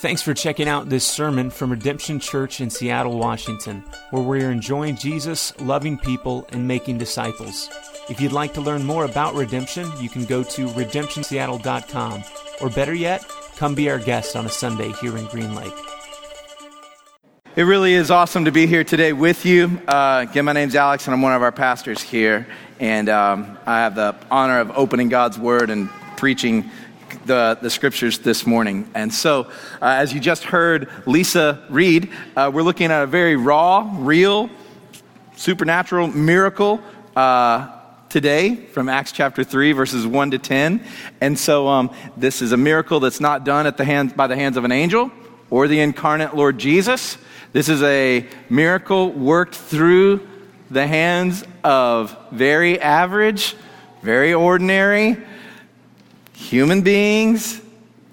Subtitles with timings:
[0.00, 4.50] Thanks for checking out this sermon from Redemption Church in Seattle, Washington, where we are
[4.50, 7.68] enjoying Jesus, loving people, and making disciples.
[8.08, 12.24] If you'd like to learn more about Redemption, you can go to redemptionseattle.com,
[12.62, 15.74] or better yet, come be our guest on a Sunday here in Green Lake.
[17.54, 19.82] It really is awesome to be here today with you.
[19.86, 22.46] Uh, again, my name's Alex, and I'm one of our pastors here.
[22.78, 26.70] And um, I have the honor of opening God's Word and preaching
[27.30, 28.90] the, the scriptures this morning.
[28.92, 29.42] And so,
[29.80, 34.50] uh, as you just heard Lisa read, uh, we're looking at a very raw, real,
[35.36, 36.80] supernatural miracle
[37.14, 37.68] uh,
[38.08, 40.82] today from Acts chapter 3, verses 1 to 10.
[41.20, 44.34] And so, um, this is a miracle that's not done at the hands, by the
[44.34, 45.12] hands of an angel
[45.50, 47.16] or the incarnate Lord Jesus.
[47.52, 50.26] This is a miracle worked through
[50.68, 53.54] the hands of very average,
[54.02, 55.16] very ordinary,
[56.40, 57.60] human beings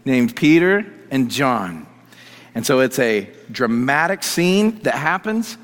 [0.04, 1.88] named Peter and John.
[2.53, 5.58] And so it's a dramatic scene that happens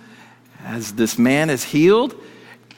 [0.63, 2.15] as this man is healed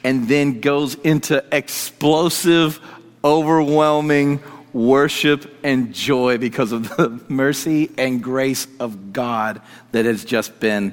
[0.02, 2.80] and then goes into explosive,
[3.22, 9.62] overwhelming worship and joy because of the mercy and grace of God
[9.92, 10.92] that has just been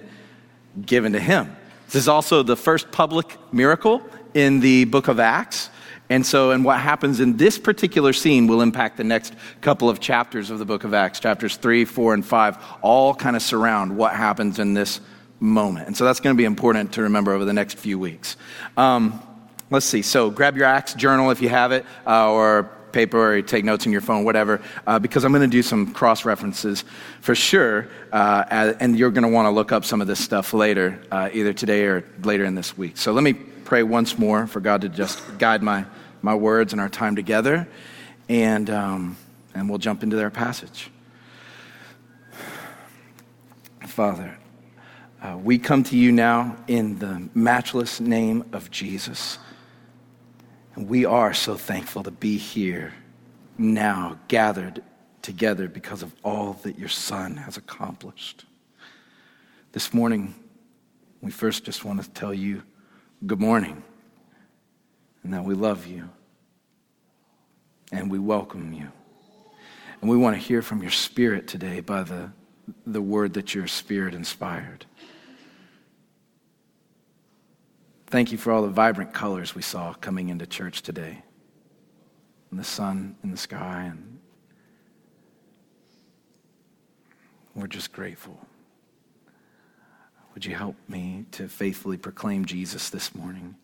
[0.86, 1.56] given to him.
[1.88, 4.02] This is also the first public miracle
[4.34, 5.70] in the book of Acts.
[6.10, 10.00] And so, and what happens in this particular scene will impact the next couple of
[10.00, 11.20] chapters of the book of Acts.
[11.20, 15.00] Chapters 3, 4, and 5 all kind of surround what happens in this
[15.40, 15.88] moment.
[15.88, 18.38] And so that's going to be important to remember over the next few weeks.
[18.78, 19.22] Um,
[19.70, 20.02] let's see.
[20.02, 23.88] So grab your Acts journal if you have it, uh, or paper, or take notes
[23.88, 26.84] on your phone, whatever, uh, because I'm going to do some cross references
[27.22, 27.88] for sure.
[28.12, 31.30] Uh, and you're going to want to look up some of this stuff later, uh,
[31.34, 32.98] either today or later in this week.
[32.98, 33.36] So let me
[33.74, 35.84] pray once more for God to just guide my
[36.22, 37.68] my words and our time together,
[38.30, 39.18] and, um,
[39.56, 40.92] and we'll jump into their passage.
[43.88, 44.38] Father,
[45.24, 49.40] uh, we come to you now in the matchless name of Jesus.
[50.76, 52.94] And we are so thankful to be here
[53.58, 54.84] now, gathered
[55.24, 58.46] together because of all that your Son has accomplished.
[59.72, 60.36] This morning,
[61.22, 62.62] we first just want to tell you
[63.26, 63.82] good morning
[65.24, 66.10] and that we love you
[67.92, 68.92] and we welcome you.
[70.02, 72.32] And we want to hear from your spirit today by the,
[72.86, 74.86] the word that your spirit inspired.
[78.08, 81.24] Thank you for all the vibrant colors we saw coming into church today.
[82.52, 84.20] And the sun in the sky and
[87.56, 88.38] we're just grateful.
[90.34, 93.56] Would you help me to faithfully proclaim Jesus this morning?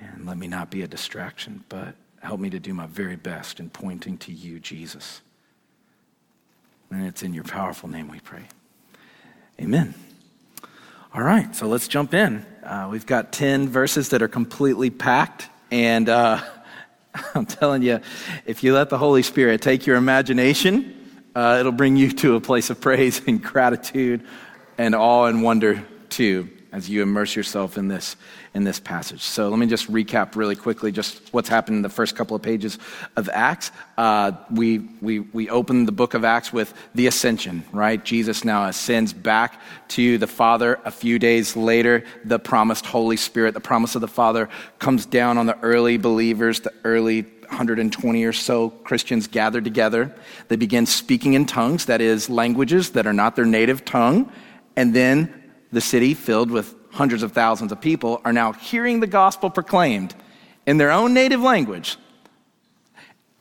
[0.00, 3.58] And let me not be a distraction, but help me to do my very best
[3.58, 5.22] in pointing to you, Jesus.
[6.90, 8.42] And it's in your powerful name we pray.
[9.60, 9.94] Amen.
[11.12, 12.44] All right, so let's jump in.
[12.62, 15.48] Uh, we've got 10 verses that are completely packed.
[15.70, 16.40] And uh,
[17.34, 18.00] I'm telling you,
[18.46, 22.40] if you let the Holy Spirit take your imagination, uh, it'll bring you to a
[22.40, 24.24] place of praise and gratitude
[24.78, 28.16] and awe and wonder too as you immerse yourself in this
[28.54, 29.20] in this passage.
[29.20, 32.42] So let me just recap really quickly just what's happened in the first couple of
[32.42, 32.78] pages
[33.16, 33.72] of Acts.
[33.98, 38.02] Uh, we, we, we open the book of Acts with the ascension, right?
[38.04, 40.78] Jesus now ascends back to the Father.
[40.84, 44.48] A few days later, the promised Holy Spirit, the promise of the Father,
[44.78, 50.14] comes down on the early believers, the early 120 or so Christians gathered together.
[50.46, 54.32] They begin speaking in tongues, that is, languages that are not their native tongue.
[54.76, 59.06] And then the city, filled with hundreds of thousands of people, are now hearing the
[59.06, 60.14] gospel proclaimed
[60.66, 61.96] in their own native language.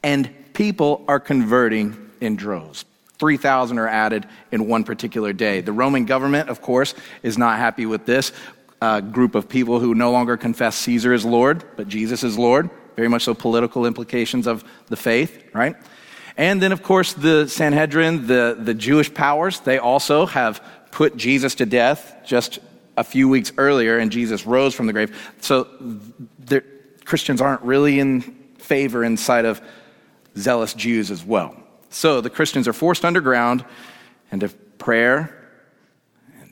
[0.03, 2.85] And people are converting in droves.
[3.19, 5.61] 3,000 are added in one particular day.
[5.61, 8.31] The Roman government, of course, is not happy with this
[8.81, 12.69] uh, group of people who no longer confess Caesar is Lord, but Jesus is Lord.
[12.95, 15.75] Very much so political implications of the faith, right?
[16.35, 20.61] And then, of course, the Sanhedrin, the, the Jewish powers, they also have
[20.93, 22.59] put Jesus to death just
[22.95, 25.33] a few weeks earlier, and Jesus rose from the grave.
[25.41, 25.67] So
[27.03, 28.21] Christians aren't really in
[28.59, 29.59] favor inside of
[30.37, 31.57] zealous Jews as well.
[31.89, 33.65] So the Christians are forced underground
[34.31, 35.35] and into prayer
[36.39, 36.51] and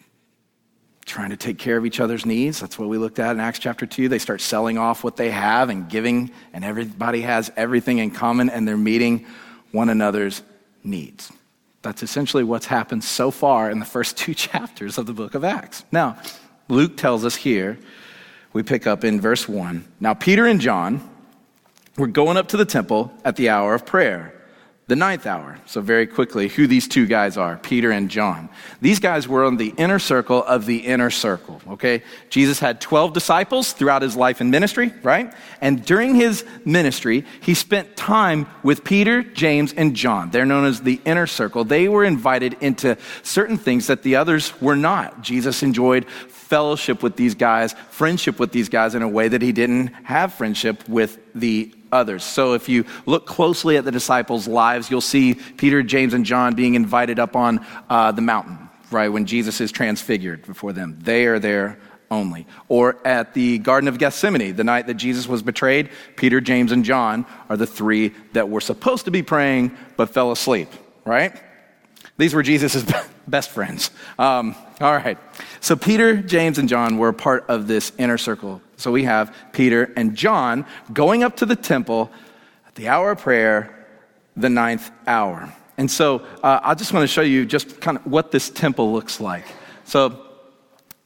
[1.05, 2.59] trying to take care of each other's needs.
[2.59, 4.09] That's what we looked at in Acts chapter 2.
[4.09, 8.49] They start selling off what they have and giving, and everybody has everything in common,
[8.49, 9.27] and they're meeting
[9.71, 10.41] one another's
[10.83, 11.31] needs.
[11.81, 15.43] That's essentially what's happened so far in the first two chapters of the book of
[15.43, 15.83] Acts.
[15.91, 16.17] Now,
[16.67, 17.77] Luke tells us here,
[18.53, 19.85] we pick up in verse 1.
[19.99, 21.09] Now, Peter and John
[21.97, 24.33] were going up to the temple at the hour of prayer.
[24.91, 25.57] The ninth hour.
[25.67, 28.49] So, very quickly, who these two guys are Peter and John.
[28.81, 32.03] These guys were on the inner circle of the inner circle, okay?
[32.29, 35.33] Jesus had 12 disciples throughout his life and ministry, right?
[35.61, 40.29] And during his ministry, he spent time with Peter, James, and John.
[40.29, 41.63] They're known as the inner circle.
[41.63, 45.21] They were invited into certain things that the others were not.
[45.21, 49.53] Jesus enjoyed fellowship with these guys, friendship with these guys in a way that he
[49.53, 52.23] didn't have friendship with the others.
[52.23, 56.55] So if you look closely at the disciples' lives, you'll see Peter, James, and John
[56.55, 60.97] being invited up on uh, the mountain, right, when Jesus is transfigured before them.
[61.01, 61.79] They are there
[62.09, 62.45] only.
[62.67, 66.83] Or at the Garden of Gethsemane, the night that Jesus was betrayed, Peter, James, and
[66.83, 70.69] John are the three that were supposed to be praying but fell asleep,
[71.05, 71.41] right?
[72.17, 72.83] These were Jesus'
[73.31, 73.89] best friends.
[74.19, 75.17] Um, all right.
[75.61, 78.61] So Peter, James, and John were part of this inner circle.
[78.77, 82.11] So we have Peter and John going up to the temple
[82.67, 83.87] at the hour of prayer,
[84.35, 85.51] the ninth hour.
[85.77, 88.93] And so uh, I just want to show you just kind of what this temple
[88.93, 89.45] looks like.
[89.85, 90.30] So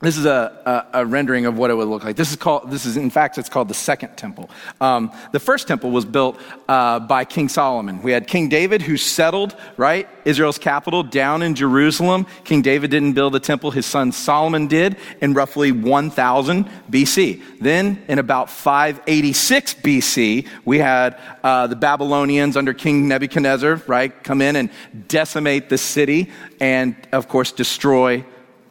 [0.01, 2.17] this is a, a, a, rendering of what it would look like.
[2.17, 4.49] This is called, this is, in fact, it's called the second temple.
[4.81, 6.37] Um, the first temple was built
[6.67, 8.01] uh, by King Solomon.
[8.01, 12.27] We had King David who settled, right, Israel's capital down in Jerusalem.
[12.43, 17.41] King David didn't build a temple, his son Solomon did in roughly 1000 BC.
[17.61, 24.41] Then in about 586 BC, we had uh, the Babylonians under King Nebuchadnezzar, right, come
[24.41, 24.69] in and
[25.07, 28.25] decimate the city and, of course, destroy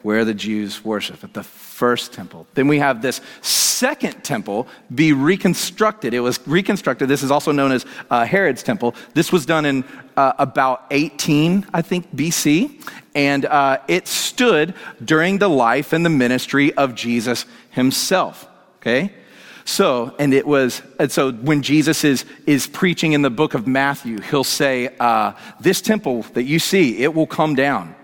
[0.05, 2.47] where the Jews worship, at the first temple.
[2.53, 6.13] Then we have this second temple be reconstructed.
[6.13, 7.09] It was reconstructed.
[7.09, 8.95] This is also known as uh, Herod's temple.
[9.15, 9.83] This was done in
[10.15, 12.87] uh, about 18, I think, BC.
[13.15, 18.47] And uh, it stood during the life and the ministry of Jesus himself.
[18.83, 19.11] Okay?
[19.65, 23.67] So, and it was, and so when Jesus is, is preaching in the book of
[23.67, 27.95] Matthew, he'll say, uh, This temple that you see, it will come down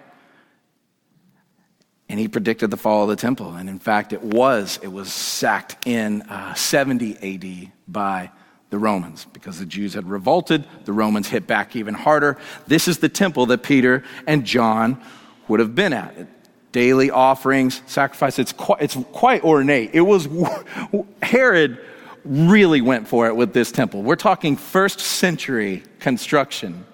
[2.11, 3.55] and he predicted the fall of the temple.
[3.55, 4.81] And in fact, it was.
[4.83, 8.33] It was sacked in uh, 70 AD by
[8.71, 10.65] the Romans because the Jews had revolted.
[10.87, 12.37] The Romans hit back even harder.
[12.67, 15.01] This is the temple that Peter and John
[15.47, 16.27] would have been at.
[16.73, 18.41] Daily offerings, sacrifice.
[18.41, 19.91] It's quite, it's quite ornate.
[19.93, 20.29] It was,
[21.23, 21.79] Herod
[22.25, 24.03] really went for it with this temple.
[24.03, 26.87] We're talking first century construction.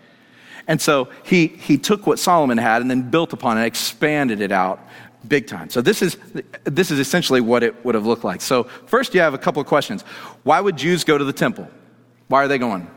[0.68, 4.52] And so he, he took what Solomon had and then built upon it, expanded it
[4.52, 4.80] out
[5.28, 5.70] big time.
[5.70, 6.16] So this is
[6.64, 8.40] this is essentially what it would have looked like.
[8.40, 10.02] So first, you have a couple of questions.
[10.42, 11.68] Why would Jews go to the temple?
[12.28, 12.90] Why are they going?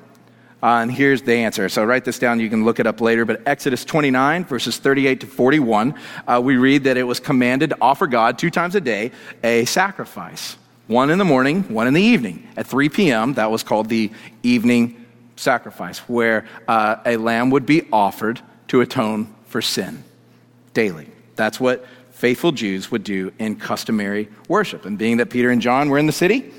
[0.62, 1.70] Uh, and here's the answer.
[1.70, 2.40] So write this down.
[2.40, 3.24] You can look it up later.
[3.24, 5.96] But Exodus 29, verses 38 to 41,
[6.28, 9.12] uh, we read that it was commanded to offer God two times a day
[9.44, 10.58] a sacrifice.
[10.88, 12.48] One in the morning, one in the evening.
[12.58, 14.12] At 3 p.m., that was called the
[14.44, 15.06] evening
[15.36, 20.04] sacrifice, where uh, a lamb would be offered to atone for sin
[20.74, 21.08] daily.
[21.36, 21.86] That's what
[22.20, 24.86] faithful Jews would do in customary worship.
[24.86, 26.52] And being that Peter and John were in the city,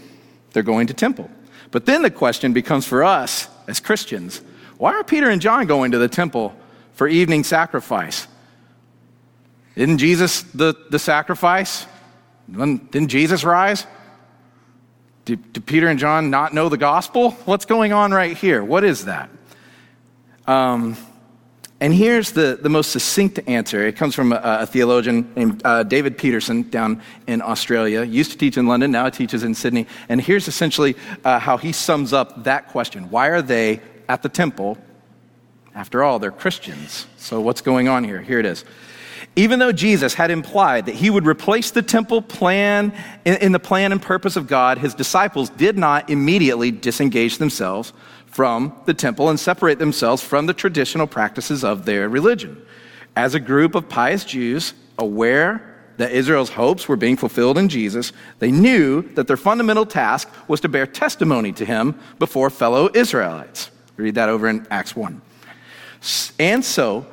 [0.53, 1.31] they're going to temple.
[1.71, 4.41] But then the question becomes for us as Christians
[4.79, 6.57] why are Peter and John going to the temple
[6.95, 8.27] for evening sacrifice?
[9.77, 11.85] Isn't Jesus the, the sacrifice?
[12.51, 13.87] Didn't Jesus rise?
[15.27, 17.33] Do, do, Peter and John not know the gospel?
[17.45, 18.65] What's going on right here?
[18.65, 19.29] What is that?
[20.47, 20.97] Um,
[21.81, 23.87] and here's the, the most succinct answer.
[23.87, 28.05] It comes from a, a theologian named uh, David Peterson down in Australia.
[28.05, 29.87] Used to teach in London, now he teaches in Sydney.
[30.11, 34.29] And here's essentially uh, how he sums up that question Why are they at the
[34.29, 34.77] temple?
[35.75, 37.07] After all, they're Christians.
[37.17, 38.21] So what's going on here?
[38.21, 38.65] Here it is.
[39.37, 42.93] Even though Jesus had implied that he would replace the temple plan
[43.25, 47.93] in, in the plan and purpose of God, his disciples did not immediately disengage themselves
[48.41, 52.57] from the temple and separate themselves from the traditional practices of their religion.
[53.15, 58.15] As a group of pious Jews, aware that Israel's hopes were being fulfilled in Jesus,
[58.39, 63.71] they knew that their fundamental task was to bear testimony to him before fellow Israelites.
[63.99, 65.21] Read that over in Acts 1.
[66.39, 67.05] And so,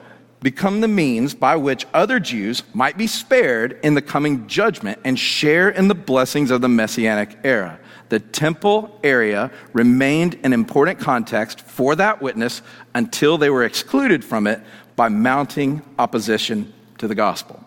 [0.42, 5.20] become the means by which other Jews might be spared in the coming judgment and
[5.20, 11.62] share in the blessings of the messianic era the temple area remained an important context
[11.62, 12.62] for that witness
[12.96, 14.62] until they were excluded from it
[14.96, 17.64] by mounting opposition to the gospel.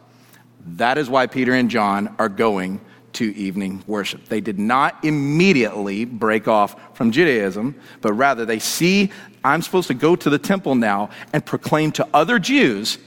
[0.66, 2.80] That is why Peter and John are going
[3.14, 4.26] to evening worship.
[4.26, 9.10] They did not immediately break off from Judaism, but rather they see
[9.42, 12.98] I'm supposed to go to the temple now and proclaim to other Jews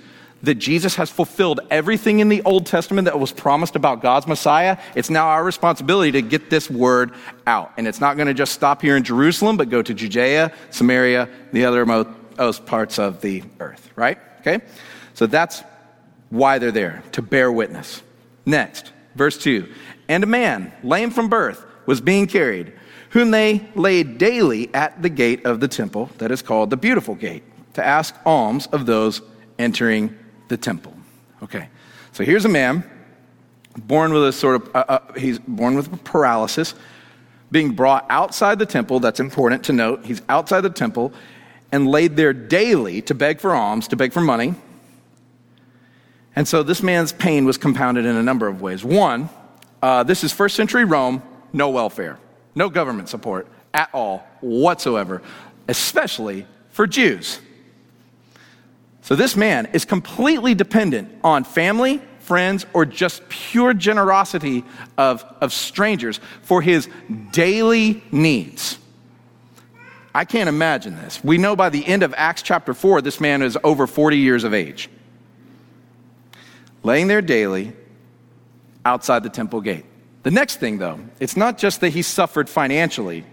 [0.43, 4.77] that Jesus has fulfilled everything in the Old Testament that was promised about God's Messiah,
[4.93, 7.13] it's now our responsibility to get this word
[7.47, 7.71] out.
[7.77, 11.29] And it's not going to just stop here in Jerusalem, but go to Judea, Samaria,
[11.53, 14.19] the other remotest parts of the earth, right?
[14.41, 14.59] Okay?
[15.13, 15.63] So that's
[16.29, 18.03] why they're there, to bear witness.
[18.45, 19.71] Next, verse 2.
[20.09, 22.73] And a man, lame from birth, was being carried,
[23.11, 27.15] whom they laid daily at the gate of the temple, that is called the Beautiful
[27.15, 27.43] Gate,
[27.75, 29.21] to ask alms of those
[29.57, 30.17] entering
[30.53, 30.93] the temple.
[31.41, 31.67] Okay,
[32.11, 32.83] so here's a man
[33.75, 36.75] born with a sort of, uh, uh, he's born with paralysis,
[37.51, 38.99] being brought outside the temple.
[38.99, 40.05] That's important to note.
[40.05, 41.11] He's outside the temple
[41.71, 44.53] and laid there daily to beg for alms, to beg for money.
[46.35, 48.83] And so this man's pain was compounded in a number of ways.
[48.83, 49.29] One,
[49.81, 52.19] uh, this is first century Rome, no welfare,
[52.53, 55.23] no government support at all, whatsoever,
[55.67, 57.39] especially for Jews.
[59.03, 64.63] So this man is completely dependent on family, friends, or just pure generosity
[64.97, 66.87] of, of strangers for his
[67.31, 68.79] daily needs.
[70.15, 71.21] I can't imagine this.
[71.21, 74.45] We know by the end of Acts chapter 4, this man is over 40 years
[74.45, 74.89] of age.
[76.81, 77.73] Laying there daily
[78.85, 79.85] outside the temple gate.
[80.23, 83.25] The next thing, though, it's not just that he suffered financially,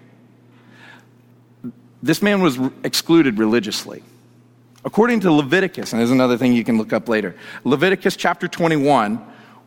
[2.02, 4.02] this man was excluded religiously.
[4.84, 9.22] According to Leviticus, and there's another thing you can look up later, Leviticus chapter 21,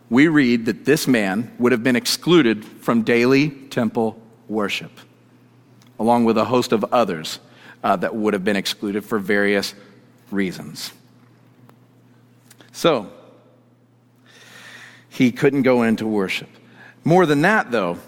[0.09, 4.91] we read that this man would have been excluded from daily temple worship,
[5.99, 7.39] along with a host of others
[7.83, 9.75] uh, that would have been excluded for various
[10.31, 10.93] reasons.
[12.71, 13.11] So,
[15.09, 16.49] he couldn't go into worship.
[17.03, 17.99] More than that, though,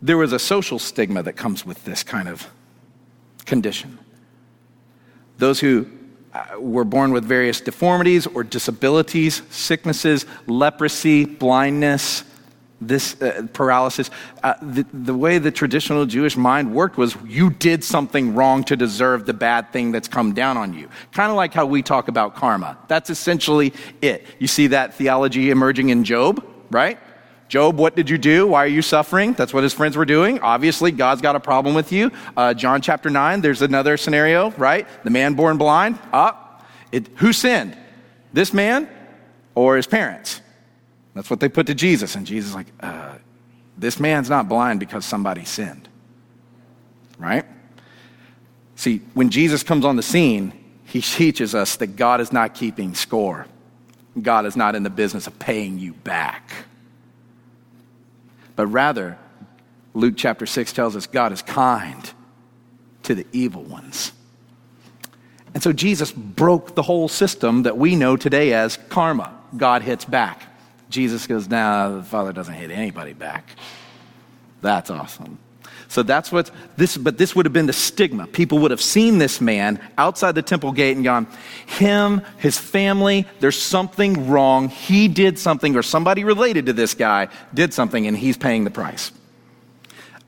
[0.00, 2.48] there was a social stigma that comes with this kind of
[3.44, 3.98] condition.
[5.38, 5.90] Those who
[6.34, 12.24] uh, were born with various deformities or disabilities, sicknesses, leprosy, blindness,
[12.80, 14.10] this uh, paralysis.
[14.42, 18.76] Uh, the, the way the traditional Jewish mind worked was you did something wrong to
[18.76, 20.88] deserve the bad thing that's come down on you.
[21.12, 22.76] Kind of like how we talk about karma.
[22.88, 24.26] That's essentially it.
[24.38, 26.98] You see that theology emerging in Job, right?
[27.52, 28.46] Job, what did you do?
[28.46, 29.34] Why are you suffering?
[29.34, 30.40] That's what his friends were doing.
[30.40, 32.10] Obviously, God's got a problem with you.
[32.34, 34.88] Uh, John chapter 9, there's another scenario, right?
[35.04, 35.98] The man born blind.
[36.92, 37.76] It, who sinned?
[38.32, 38.88] This man
[39.54, 40.40] or his parents?
[41.12, 42.16] That's what they put to Jesus.
[42.16, 43.16] And Jesus like, uh,
[43.76, 45.90] this man's not blind because somebody sinned.
[47.18, 47.44] Right?
[48.76, 50.54] See, when Jesus comes on the scene,
[50.86, 53.46] he teaches us that God is not keeping score.
[54.22, 56.50] God is not in the business of paying you back
[58.56, 59.18] but rather,
[59.94, 62.12] Luke chapter 6 tells us God is kind
[63.04, 64.12] to the evil ones.
[65.54, 69.34] And so Jesus broke the whole system that we know today as karma.
[69.56, 70.42] God hits back.
[70.88, 73.48] Jesus goes, nah, the Father doesn't hit anybody back.
[74.62, 75.38] That's awesome.
[75.92, 78.26] So that's what this, but this would have been the stigma.
[78.26, 81.26] People would have seen this man outside the temple gate and gone,
[81.66, 84.70] him, his family, there's something wrong.
[84.70, 88.70] He did something, or somebody related to this guy did something, and he's paying the
[88.70, 89.12] price.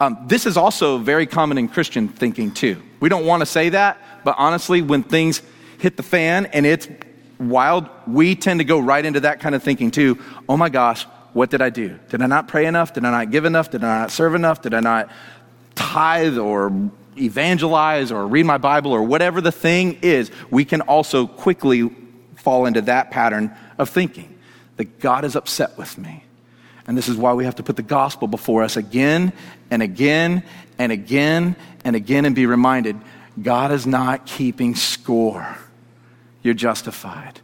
[0.03, 2.83] Um, this is also very common in Christian thinking, too.
[3.01, 5.41] We don't want to say that, but honestly, when things
[5.79, 6.89] hit the fan and it's
[7.41, 10.19] wild, we tend to go right into that kind of thinking, too.
[10.47, 11.99] Oh my gosh, what did I do?
[12.11, 12.93] Did I not pray enough?
[12.93, 13.71] Did I not give enough?
[13.71, 14.63] Did I not serve enough?
[14.63, 15.11] Did I not
[15.75, 21.27] tithe or evangelize or read my Bible or whatever the thing is, we can also
[21.27, 21.91] quickly
[22.37, 24.39] fall into that pattern of thinking
[24.77, 26.25] that God is upset with me.
[26.87, 29.33] And this is why we have to put the gospel before us again
[29.71, 30.43] and again
[30.79, 33.01] and again and again and be reminded
[33.41, 35.57] God is not keeping score.
[36.43, 37.41] You're justified.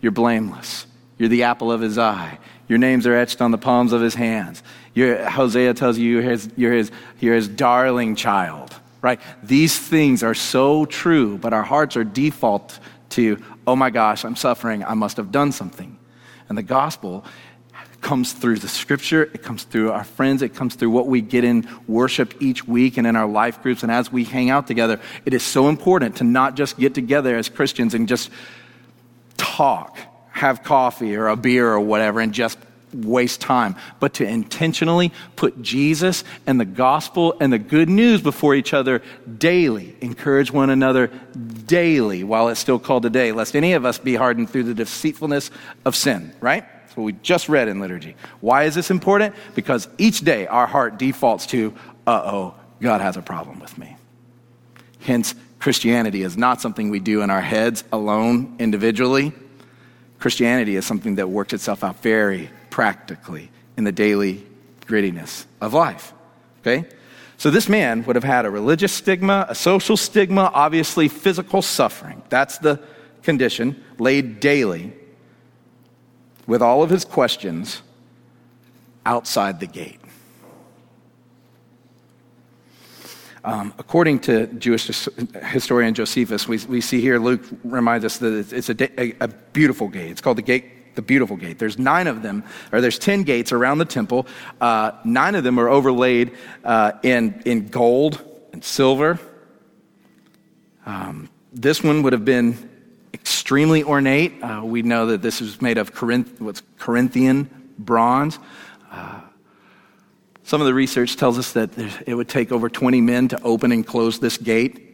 [0.00, 0.86] You're blameless.
[1.18, 2.38] You're the apple of his eye.
[2.68, 4.62] Your names are etched on the palms of his hands.
[5.00, 9.18] You're, Hosea tells you you're his, you're, his, you're his darling child, right?
[9.42, 12.78] These things are so true, but our hearts are default
[13.10, 14.84] to, oh my gosh, I'm suffering.
[14.84, 15.98] I must have done something.
[16.50, 17.24] And the gospel
[18.02, 21.44] comes through the scripture, it comes through our friends, it comes through what we get
[21.44, 23.82] in worship each week and in our life groups.
[23.82, 27.38] And as we hang out together, it is so important to not just get together
[27.38, 28.28] as Christians and just
[29.38, 29.96] talk
[30.32, 32.58] have coffee or a beer or whatever and just
[32.92, 38.54] waste time, but to intentionally put Jesus and the gospel and the good news before
[38.54, 39.02] each other
[39.38, 39.96] daily.
[40.00, 41.08] Encourage one another
[41.66, 44.74] daily while it's still called a day, lest any of us be hardened through the
[44.74, 45.50] deceitfulness
[45.84, 46.64] of sin, right?
[46.82, 48.16] That's what we just read in liturgy.
[48.40, 49.34] Why is this important?
[49.54, 51.74] Because each day our heart defaults to,
[52.06, 53.96] uh oh, God has a problem with me.
[55.00, 59.34] Hence, Christianity is not something we do in our heads alone individually
[60.20, 64.46] Christianity is something that works itself out very practically in the daily
[64.86, 66.12] grittiness of life.
[66.60, 66.88] Okay?
[67.36, 72.22] So this man would have had a religious stigma, a social stigma, obviously physical suffering.
[72.28, 72.80] That's the
[73.22, 74.92] condition laid daily
[76.46, 77.82] with all of his questions
[79.06, 80.00] outside the gate.
[83.42, 84.86] Um, according to Jewish
[85.44, 89.88] historian Josephus, we, we see here Luke reminds us that it's a, a, a beautiful
[89.88, 90.10] gate.
[90.10, 91.58] It's called the gate the beautiful gate.
[91.58, 94.26] There's nine of them, or there's 10 gates around the temple.
[94.60, 98.20] Uh, nine of them are overlaid uh, in, in gold
[98.52, 99.18] and silver.
[100.86, 102.70] Um, this one would have been
[103.12, 104.42] extremely ornate.
[104.42, 108.38] Uh, we know that this was made of Corinth, what's Corinthian bronze.
[108.90, 109.20] Uh,
[110.42, 111.70] some of the research tells us that
[112.06, 114.86] it would take over 20 men to open and close this gate.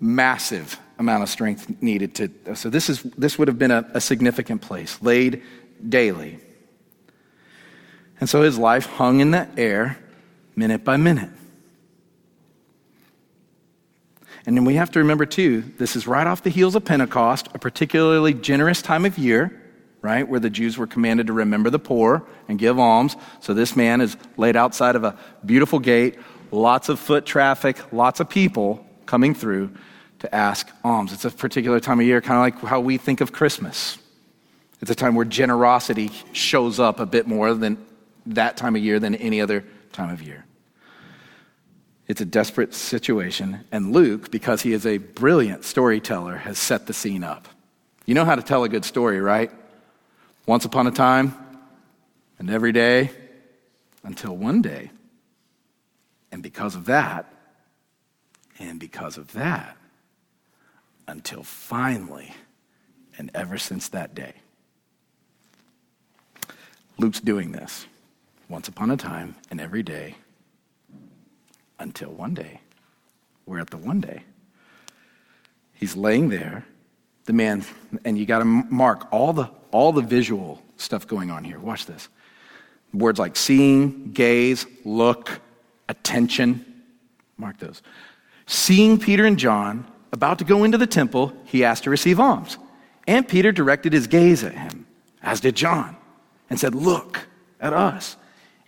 [0.00, 2.56] Massive amount of strength needed to.
[2.56, 5.42] So this is this would have been a, a significant place, laid
[5.86, 6.40] daily.
[8.20, 9.98] And so his life hung in the air,
[10.56, 11.30] minute by minute.
[14.46, 17.48] And then we have to remember, too, this is right off the heels of Pentecost,
[17.54, 19.52] a particularly generous time of year,
[20.00, 23.14] right, where the Jews were commanded to remember the poor and give alms.
[23.40, 26.16] So this man is laid outside of a beautiful gate,
[26.50, 29.70] lots of foot traffic, lots of people coming through
[30.20, 31.12] to ask alms.
[31.12, 33.98] It's a particular time of year, kind of like how we think of Christmas.
[34.80, 37.84] It's a time where generosity shows up a bit more than
[38.26, 40.44] that time of year than any other time of year.
[42.06, 46.94] It's a desperate situation, and Luke, because he is a brilliant storyteller, has set the
[46.94, 47.48] scene up.
[48.06, 49.50] You know how to tell a good story, right?
[50.46, 51.34] Once upon a time,
[52.38, 53.10] and every day,
[54.04, 54.90] until one day.
[56.32, 57.30] And because of that,
[58.58, 59.76] and because of that,
[61.08, 62.32] until finally,
[63.16, 64.34] and ever since that day.
[66.98, 67.86] Luke's doing this
[68.48, 70.14] once upon a time and every day
[71.78, 72.60] until one day.
[73.46, 74.22] We're at the one day.
[75.74, 76.64] He's laying there,
[77.24, 77.64] the man,
[78.04, 81.58] and you got to mark all the, all the visual stuff going on here.
[81.58, 82.08] Watch this.
[82.92, 85.40] Words like seeing, gaze, look,
[85.88, 86.64] attention.
[87.36, 87.82] Mark those.
[88.46, 92.58] Seeing Peter and John about to go into the temple, he asked to receive alms.
[93.06, 94.86] And Peter directed his gaze at him,
[95.22, 95.96] as did John,
[96.50, 97.26] and said, Look
[97.60, 98.16] at us.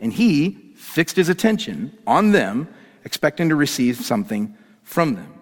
[0.01, 2.69] And he fixed his attention on them
[3.05, 5.35] expecting to receive something from them.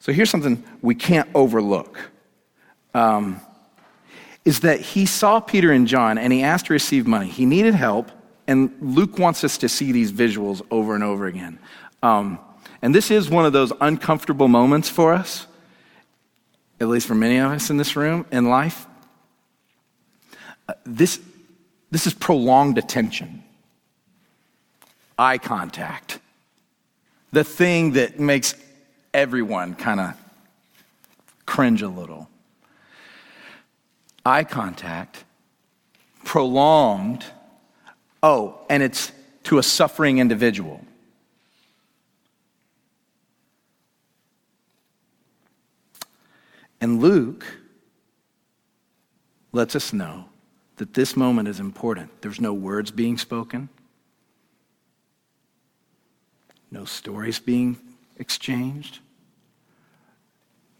[0.00, 1.98] So here's something we can't overlook.
[2.94, 3.40] Um,
[4.44, 7.28] is that he saw Peter and John and he asked to receive money.
[7.28, 8.10] He needed help,
[8.46, 11.58] and Luke wants us to see these visuals over and over again.
[12.02, 12.38] Um,
[12.82, 15.46] and this is one of those uncomfortable moments for us,
[16.80, 18.86] at least for many of us in this room in life.
[20.68, 21.20] Uh, this,
[21.90, 23.42] this is prolonged attention,
[25.18, 26.20] eye contact
[27.32, 28.54] the thing that makes
[29.12, 30.14] everyone kind of
[31.46, 32.28] cringe a little.
[34.24, 35.24] Eye contact,
[36.24, 37.24] prolonged,
[38.22, 39.12] oh, and it's
[39.44, 40.84] to a suffering individual.
[46.80, 47.44] And Luke
[49.52, 50.26] lets us know
[50.76, 52.22] that this moment is important.
[52.22, 53.68] There's no words being spoken
[56.70, 57.78] no stories being
[58.18, 58.98] exchanged,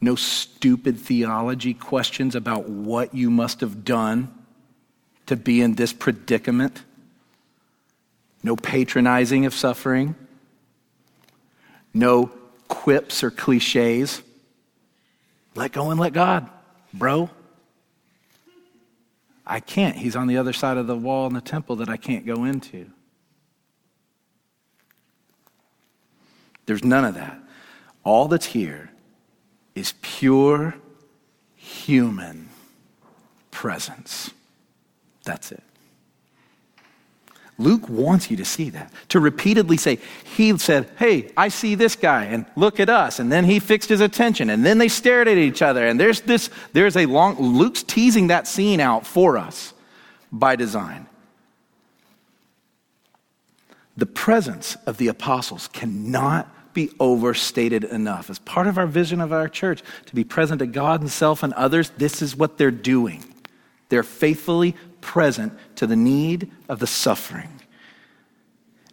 [0.00, 4.32] no stupid theology questions about what you must have done
[5.26, 6.82] to be in this predicament,
[8.42, 10.14] no patronizing of suffering,
[11.92, 12.30] no
[12.68, 14.22] quips or cliches.
[15.58, 16.48] Let go and let God,
[16.94, 17.28] bro.
[19.44, 19.96] I can't.
[19.96, 22.44] He's on the other side of the wall in the temple that I can't go
[22.44, 22.88] into.
[26.66, 27.40] There's none of that.
[28.04, 28.92] All that's here
[29.74, 30.76] is pure
[31.56, 32.50] human
[33.50, 34.30] presence.
[35.24, 35.64] That's it.
[37.58, 38.92] Luke wants you to see that.
[39.08, 39.98] To repeatedly say,
[40.36, 43.18] he said, Hey, I see this guy, and look at us.
[43.18, 45.84] And then he fixed his attention, and then they stared at each other.
[45.86, 49.74] And there's this, there's a long, Luke's teasing that scene out for us
[50.30, 51.06] by design.
[53.96, 58.30] The presence of the apostles cannot be overstated enough.
[58.30, 61.42] As part of our vision of our church, to be present to God and self
[61.42, 63.24] and others, this is what they're doing.
[63.88, 67.60] They're faithfully present to the need of the suffering.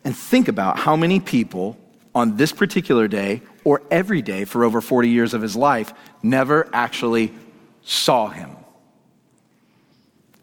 [0.04, 1.78] And think about how many people
[2.14, 6.70] on this particular day or every day for over 40 years of his life never
[6.72, 7.34] actually
[7.84, 8.52] saw him.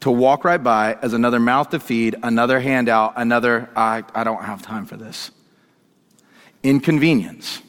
[0.01, 4.45] To walk right by as another mouth to feed, another handout, another, I, I don't
[4.45, 5.31] have time for this.
[6.65, 7.62] inconvenience.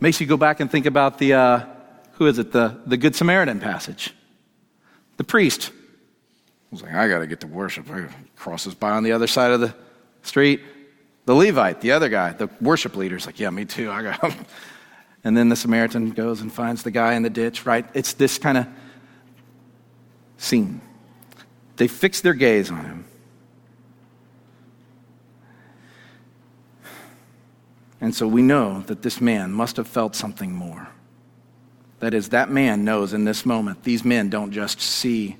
[0.00, 1.66] Makes you go back and think about the, uh,
[2.14, 4.12] who is it, the, the Good Samaritan passage.
[5.16, 5.70] The priest
[6.70, 7.86] was like, I got to get to worship.
[8.36, 9.74] Crosses by on the other side of the
[10.22, 10.60] street.
[11.26, 13.90] The Levite, the other guy, the worship leader's like, yeah, me too.
[13.90, 14.36] I got.
[15.24, 17.86] And then the Samaritan goes and finds the guy in the ditch, right?
[17.94, 18.66] It's this kind of
[20.36, 20.80] scene.
[21.76, 23.04] They fix their gaze on him.
[28.00, 30.88] And so we know that this man must have felt something more.
[32.02, 35.36] That is, that man knows in this moment, these men don't just see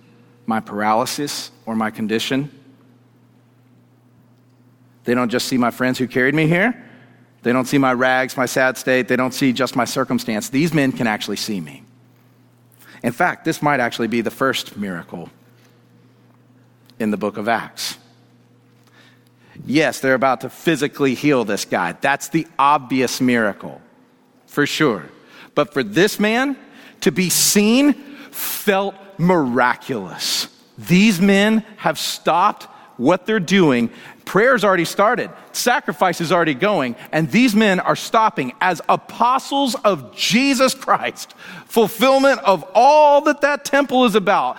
[0.46, 2.52] my paralysis or my condition.
[5.02, 6.88] They don't just see my friends who carried me here.
[7.42, 9.08] They don't see my rags, my sad state.
[9.08, 10.50] They don't see just my circumstance.
[10.50, 11.82] These men can actually see me.
[13.02, 15.30] In fact, this might actually be the first miracle
[17.00, 17.98] in the book of Acts.
[19.66, 21.96] Yes, they're about to physically heal this guy.
[22.00, 23.80] That's the obvious miracle,
[24.46, 25.08] for sure.
[25.54, 26.56] But for this man
[27.02, 27.94] to be seen
[28.30, 30.48] felt miraculous.
[30.78, 32.64] These men have stopped
[32.96, 33.90] what they're doing.
[34.24, 40.14] Prayer's already started, sacrifice is already going, and these men are stopping as apostles of
[40.14, 41.34] Jesus Christ.
[41.66, 44.58] Fulfillment of all that that temple is about.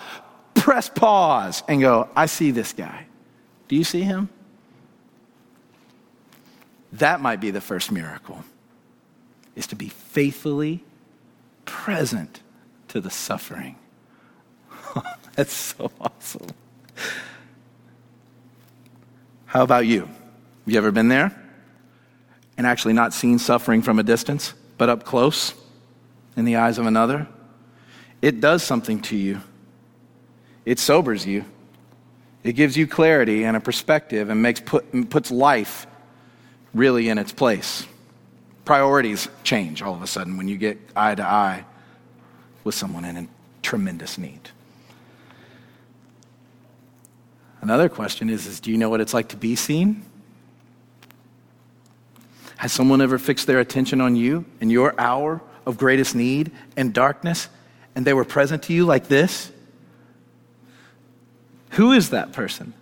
[0.53, 3.05] Press pause and go, I see this guy.
[3.67, 4.29] Do you see him?
[6.93, 8.43] That might be the first miracle,
[9.55, 10.83] is to be faithfully
[11.65, 12.41] present
[12.89, 13.75] to the suffering.
[15.35, 16.47] That's so awesome.
[19.45, 20.01] How about you?
[20.01, 21.31] Have you ever been there
[22.57, 25.53] and actually not seen suffering from a distance, but up close
[26.35, 27.27] in the eyes of another?
[28.21, 29.41] It does something to you.
[30.65, 31.45] It sobers you.
[32.43, 35.87] It gives you clarity and a perspective and makes put, puts life
[36.73, 37.85] really in its place.
[38.65, 41.65] Priorities change all of a sudden when you get eye to eye
[42.63, 43.27] with someone in
[43.61, 44.49] tremendous need.
[47.61, 50.05] Another question is, is do you know what it's like to be seen?
[52.57, 56.93] Has someone ever fixed their attention on you in your hour of greatest need and
[56.93, 57.49] darkness
[57.95, 59.51] and they were present to you like this?
[61.71, 62.73] Who is that person?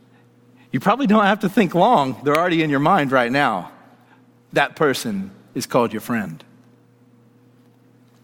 [0.71, 2.21] You probably don't have to think long.
[2.23, 3.71] They're already in your mind right now
[4.53, 6.43] that person is called your friend.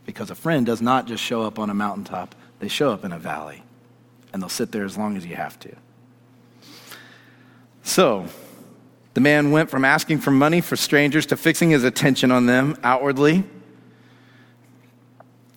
[0.05, 3.11] Because a friend does not just show up on a mountaintop, they show up in
[3.11, 3.63] a valley,
[4.31, 5.75] and they'll sit there as long as you have to.
[7.83, 8.27] So,
[9.13, 12.77] the man went from asking for money for strangers to fixing his attention on them
[12.83, 13.43] outwardly.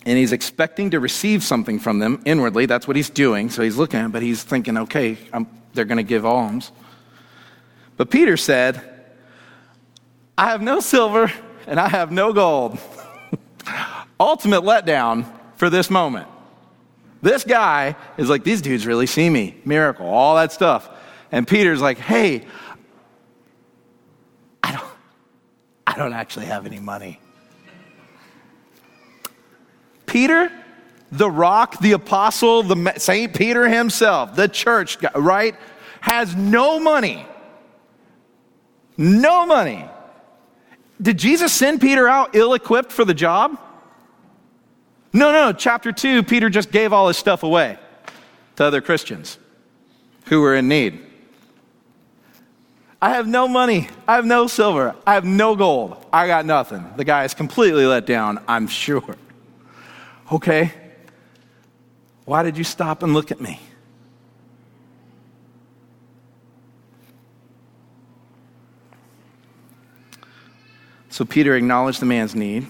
[0.03, 2.65] And he's expecting to receive something from them inwardly.
[2.65, 3.51] That's what he's doing.
[3.51, 6.71] So he's looking but he's thinking, okay, I'm, they're going to give alms.
[7.97, 8.81] But Peter said,
[10.35, 11.31] I have no silver
[11.71, 12.77] and I have no gold.
[14.19, 16.27] Ultimate letdown for this moment.
[17.21, 19.55] This guy is like, these dudes really see me.
[19.63, 20.89] Miracle, all that stuff.
[21.31, 22.45] And Peter's like, hey,
[24.61, 24.83] I don't,
[25.87, 27.21] I don't actually have any money.
[30.05, 30.51] Peter,
[31.09, 35.55] the rock, the apostle, the Saint Peter himself, the church, right,
[36.01, 37.25] has no money.
[38.97, 39.87] No money.
[41.01, 43.59] Did Jesus send Peter out ill equipped for the job?
[45.13, 45.51] No, no.
[45.51, 47.77] Chapter 2, Peter just gave all his stuff away
[48.55, 49.39] to other Christians
[50.25, 51.05] who were in need.
[53.01, 53.89] I have no money.
[54.07, 54.95] I have no silver.
[55.07, 56.05] I have no gold.
[56.13, 56.85] I got nothing.
[56.97, 59.15] The guy is completely let down, I'm sure.
[60.31, 60.71] Okay.
[62.25, 63.59] Why did you stop and look at me?
[71.11, 72.65] So Peter acknowledged the man's need.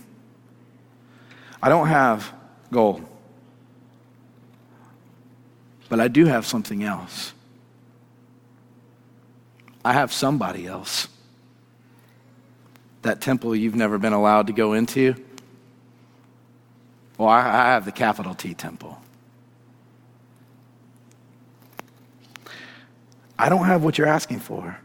[1.62, 2.34] I don't have
[2.72, 3.06] gold,
[5.90, 7.34] but I do have something else.
[9.86, 11.08] I have somebody else.
[13.04, 15.16] That temple you've never been allowed to go into.
[17.20, 19.00] Well, I, have the capital T temple.
[23.38, 24.81] I don't have what you're asking for.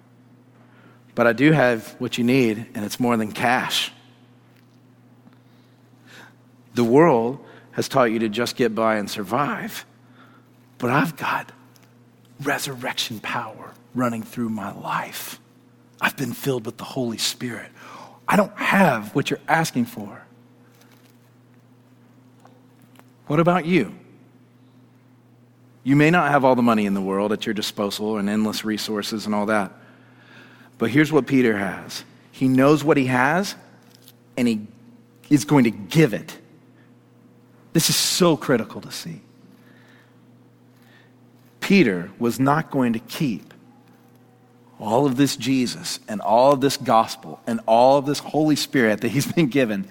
[1.16, 3.90] But I do have what you need, and it's more than cash.
[6.74, 9.86] The world has taught you to just get by and survive,
[10.76, 11.52] but I've got
[12.42, 15.40] resurrection power running through my life.
[16.02, 17.72] I've been filled with the Holy Spirit.
[18.28, 20.22] I don't have what you're asking for.
[23.26, 23.94] What about you?
[25.82, 28.66] You may not have all the money in the world at your disposal and endless
[28.66, 29.72] resources and all that.
[30.78, 33.54] But here's what Peter has He knows what he has,
[34.36, 34.66] and he
[35.30, 36.38] is going to give it.
[37.72, 39.20] This is so critical to see.
[41.60, 43.52] Peter was not going to keep
[44.78, 49.00] all of this Jesus and all of this gospel and all of this Holy Spirit
[49.00, 49.86] that he's been given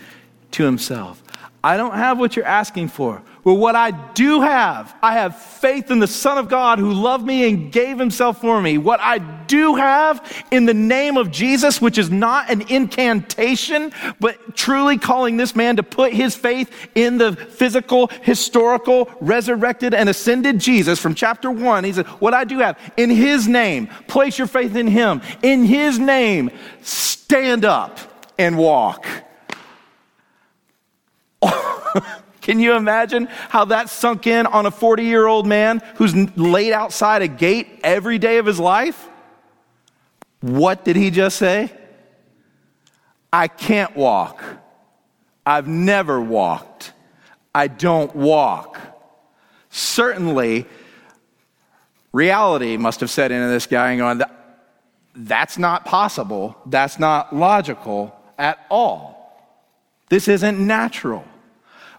[0.51, 1.21] to himself.
[1.63, 3.21] I don't have what you're asking for.
[3.45, 7.23] But what I do have, I have faith in the Son of God who loved
[7.23, 8.79] me and gave himself for me.
[8.79, 14.55] What I do have in the name of Jesus, which is not an incantation, but
[14.55, 20.57] truly calling this man to put his faith in the physical, historical, resurrected, and ascended
[20.57, 21.83] Jesus from chapter one.
[21.83, 25.21] He said, What I do have in his name, place your faith in him.
[25.43, 26.49] In his name,
[26.81, 27.99] stand up
[28.39, 29.05] and walk.
[32.45, 36.73] Can you imagine how that sunk in on a 40 year old man who's laid
[36.73, 39.09] outside a gate every day of his life?
[40.41, 41.73] What did he just say?
[43.33, 44.43] I can't walk.
[45.43, 46.93] I've never walked.
[47.55, 48.79] I don't walk.
[49.71, 50.67] Certainly,
[52.13, 54.21] reality must have set into this guy and going,
[55.15, 56.55] that's not possible.
[56.67, 59.35] That's not logical at all.
[60.09, 61.25] This isn't natural.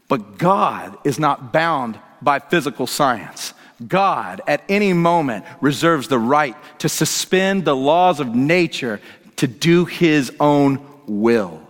[0.08, 3.54] But God is not bound by physical science.
[3.86, 9.00] God, at any moment, reserves the right to suspend the laws of nature
[9.36, 11.60] to do his own will.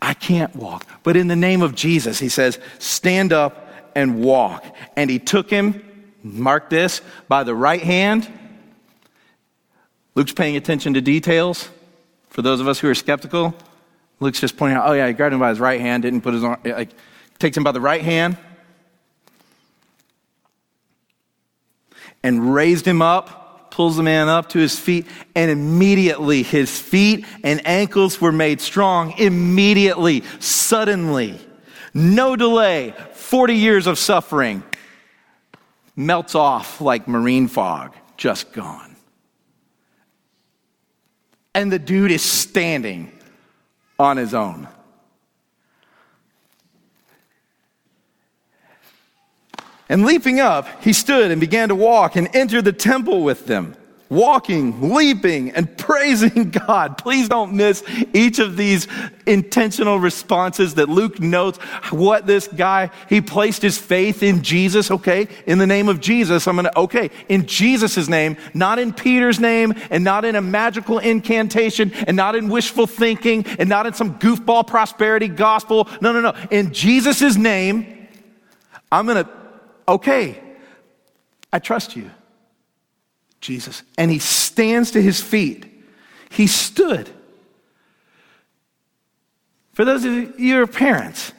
[0.00, 0.86] I can't walk.
[1.02, 4.64] But in the name of Jesus, he says, stand up and walk.
[4.96, 5.84] And he took him,
[6.22, 8.26] mark this, by the right hand.
[10.14, 11.68] Luke's paying attention to details.
[12.30, 13.54] For those of us who are skeptical,
[14.20, 16.34] Luke's just pointing out, oh yeah, he grabbed him by his right hand, didn't put
[16.34, 16.90] his arm, like,
[17.38, 18.36] takes him by the right hand
[22.22, 27.24] and raised him up, pulls the man up to his feet, and immediately his feet
[27.44, 29.12] and ankles were made strong.
[29.18, 31.38] Immediately, suddenly,
[31.94, 34.62] no delay, 40 years of suffering
[35.94, 38.96] melts off like marine fog, just gone.
[41.54, 43.12] And the dude is standing
[43.98, 44.68] on his own.
[49.88, 53.74] And leaping up, he stood and began to walk and entered the temple with them
[54.08, 56.98] walking, leaping, and praising God.
[56.98, 58.86] Please don't miss each of these
[59.26, 61.58] intentional responses that Luke notes
[61.90, 65.28] what this guy, he placed his faith in Jesus, okay?
[65.46, 69.74] In the name of Jesus, I'm gonna, okay, in Jesus' name, not in Peter's name,
[69.90, 74.18] and not in a magical incantation, and not in wishful thinking, and not in some
[74.18, 75.88] goofball prosperity gospel.
[76.00, 76.34] No, no, no.
[76.50, 78.08] In Jesus' name,
[78.90, 79.28] I'm gonna,
[79.86, 80.40] okay,
[81.52, 82.10] I trust you.
[83.40, 83.82] Jesus.
[83.96, 85.66] And he stands to his feet.
[86.30, 87.08] He stood.
[89.72, 91.32] For those of you who are parents,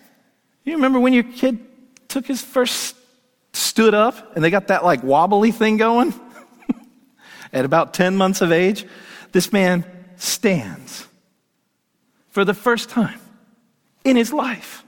[0.64, 1.60] you remember when your kid
[2.08, 2.96] took his first
[3.54, 6.14] stood up and they got that like wobbly thing going
[7.54, 8.86] at about 10 months of age?
[9.32, 9.86] This man
[10.16, 11.08] stands
[12.30, 13.20] for the first time
[14.04, 14.84] in his life.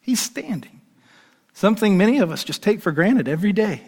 [0.00, 0.80] He's standing.
[1.52, 3.82] Something many of us just take for granted every day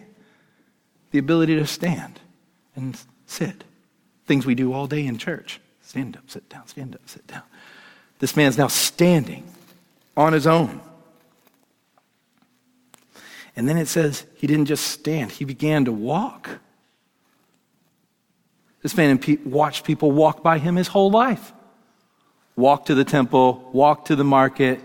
[1.11, 2.21] the ability to stand
[2.77, 3.65] and sit.
[4.27, 7.43] Things we do all day in church stand up, sit down, stand up, sit down.
[8.21, 9.45] This man's now standing
[10.17, 10.81] on his own.
[13.57, 16.61] And then it says he didn't just stand, he began to walk.
[18.83, 21.53] This man watched people walk by him his whole life.
[22.57, 24.81] Walk to the temple, walk to the market,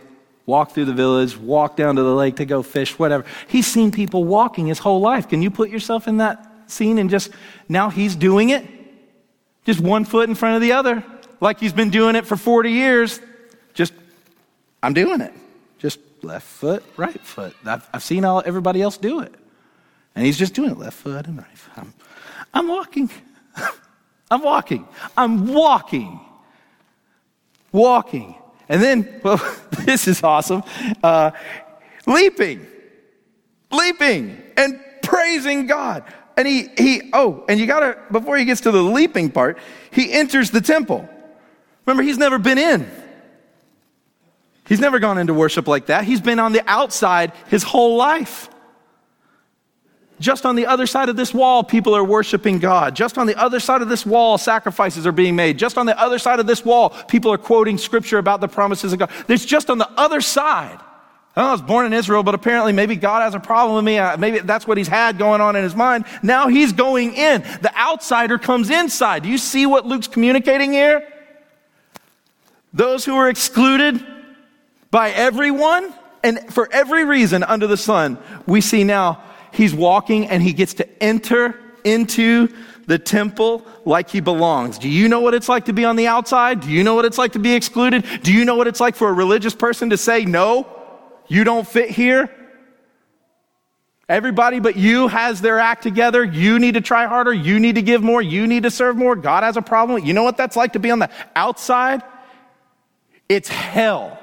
[0.46, 3.26] walk through the village, walk down to the lake to go fish, whatever.
[3.48, 5.28] He's seen people walking his whole life.
[5.28, 7.32] Can you put yourself in that scene and just
[7.68, 8.66] now he's doing it?
[9.66, 11.04] Just one foot in front of the other,
[11.42, 13.20] like he's been doing it for 40 years.
[13.74, 13.94] Just,
[14.84, 15.34] I'm doing it.
[15.80, 17.56] Just left foot, right foot.
[17.66, 19.34] I've, I've seen all, everybody else do it.
[20.16, 21.78] And he's just doing it left foot and right foot.
[21.78, 21.94] I'm,
[22.54, 23.10] I'm walking.
[24.32, 24.88] I'm walking.
[25.18, 26.20] I'm walking.
[27.72, 28.36] Walking.
[28.70, 29.42] And then, well,
[29.82, 30.64] this is awesome.
[31.04, 31.32] Uh,
[32.06, 32.66] leaping,
[33.72, 36.04] leaping, and praising God.
[36.38, 39.58] And he, he, oh, and you gotta, before he gets to the leaping part,
[39.92, 41.08] he enters the temple.
[41.86, 42.90] Remember, he's never been in.
[44.68, 46.06] He's never gone into worship like that.
[46.06, 48.50] He's been on the outside his whole life.
[50.20, 52.96] Just on the other side of this wall, people are worshiping God.
[52.96, 55.60] Just on the other side of this wall, sacrifices are being made.
[55.60, 58.94] Just on the other side of this wall, people are quoting scripture about the promises
[58.94, 59.10] of God.
[59.28, 60.80] There's just on the other side
[61.38, 64.00] oh, I was born in Israel, but apparently maybe God has a problem with me.
[64.18, 66.06] Maybe that's what he's had going on in his mind.
[66.24, 67.42] Now he's going in.
[67.62, 69.24] The outsider comes inside.
[69.24, 71.08] Do you see what Luke's communicating here?
[72.74, 74.06] Those who are excluded
[74.92, 79.24] by everyone and for every reason under the sun, we see now
[79.56, 82.50] he's walking and he gets to enter into
[82.88, 84.78] the temple like he belongs.
[84.78, 86.62] Do you know what it's like to be on the outside?
[86.62, 88.06] Do you know what it's like to be excluded?
[88.22, 90.68] Do you know what it's like for a religious person to say, no,
[91.28, 92.30] you don't fit here?
[94.08, 96.24] Everybody but you has their act together.
[96.24, 97.34] You need to try harder.
[97.34, 98.22] You need to give more.
[98.22, 99.16] You need to serve more.
[99.16, 100.06] God has a problem.
[100.06, 102.04] You know what that's like to be on the outside?
[103.28, 104.20] It's hell.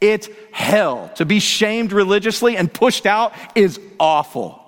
[0.00, 1.10] It's hell.
[1.16, 4.60] To be shamed religiously and pushed out is awful.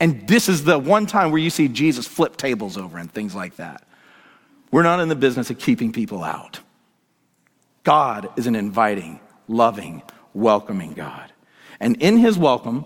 [0.00, 3.34] And this is the one time where you see Jesus flip tables over and things
[3.34, 3.84] like that.
[4.70, 6.60] We're not in the business of keeping people out.
[7.84, 10.02] God is an inviting, loving,
[10.34, 11.32] welcoming God.
[11.78, 12.84] And in his welcome,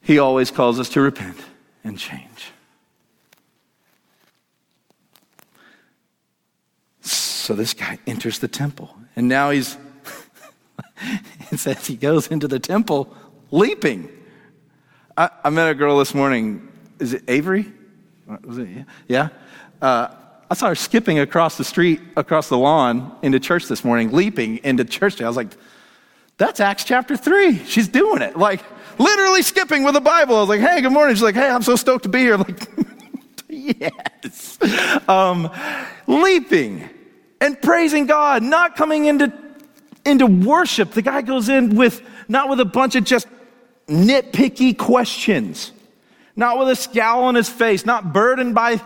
[0.00, 1.38] he always calls us to repent
[1.84, 2.52] and change.
[7.00, 9.76] So this guy enters the temple, and now he's,
[11.50, 13.14] it says he goes into the temple
[13.50, 14.08] leaping.
[15.16, 16.68] I, I, met a girl this morning.
[16.98, 17.72] Is it Avery?
[18.44, 18.68] Was it?
[19.08, 19.28] Yeah.
[19.80, 20.08] Uh,
[20.50, 24.58] I saw her skipping across the street, across the lawn into church this morning, leaping
[24.58, 25.20] into church.
[25.20, 25.56] I was like,
[26.38, 27.64] that's Acts chapter 3.
[27.64, 28.36] She's doing it.
[28.36, 28.62] Like,
[28.98, 30.36] literally skipping with the Bible.
[30.36, 31.14] I was like, hey, good morning.
[31.14, 32.34] She's like, hey, I'm so stoked to be here.
[32.34, 32.68] I'm like,
[33.48, 34.58] yes.
[35.08, 35.50] Um,
[36.06, 36.88] leaping
[37.40, 39.32] and praising God, not coming into,
[40.06, 40.92] into worship.
[40.92, 43.26] The guy goes in with, not with a bunch of just
[43.88, 45.72] nitpicky questions,
[46.34, 48.80] not with a scowl on his face, not burdened by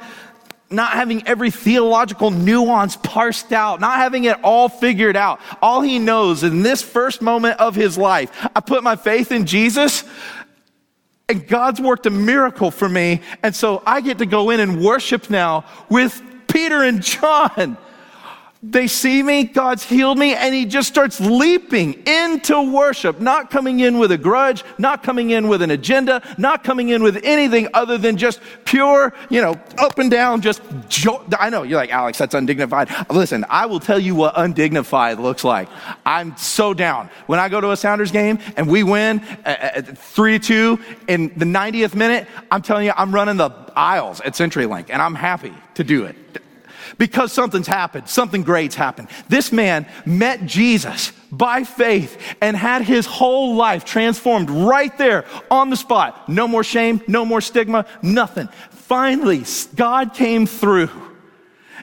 [0.73, 5.41] not having every theological nuance parsed out, not having it all figured out.
[5.61, 9.47] All he knows in this first moment of his life, I put my faith in
[9.47, 10.05] Jesus
[11.31, 13.21] and God's worked a miracle for me.
[13.45, 17.79] And so I get to go in and worship now with Peter and John.
[18.63, 23.81] They see me, God's healed me, and he just starts leaping into worship, not coming
[23.81, 27.69] in with a grudge, not coming in with an agenda, not coming in with anything
[27.73, 31.91] other than just pure, you know, up and down, just, jo- I know, you're like,
[31.91, 32.91] Alex, that's undignified.
[33.09, 35.71] Listen, I will tell you what undignified looks like.
[36.05, 37.09] I'm so down.
[37.29, 41.47] When I go to a Sounders game and we win uh, 3 2 in the
[41.47, 45.83] 90th minute, I'm telling you, I'm running the aisles at CenturyLink, and I'm happy to
[45.83, 46.15] do it
[47.01, 48.11] because something's happened.
[48.11, 49.09] Something great's happened.
[49.27, 55.71] This man met Jesus by faith and had his whole life transformed right there on
[55.71, 56.29] the spot.
[56.29, 58.49] No more shame, no more stigma, nothing.
[58.69, 60.91] Finally, God came through